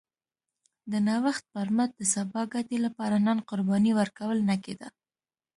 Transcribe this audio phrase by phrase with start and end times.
[0.91, 4.87] د نوښت پر مټ د سبا ګټې لپاره نن قرباني ورکول نه کېده